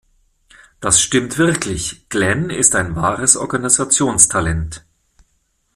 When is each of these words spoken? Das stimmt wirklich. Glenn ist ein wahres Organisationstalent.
Das 0.79 0.99
stimmt 0.99 1.37
wirklich. 1.37 2.09
Glenn 2.09 2.49
ist 2.49 2.73
ein 2.75 2.95
wahres 2.95 3.37
Organisationstalent. 3.37 4.83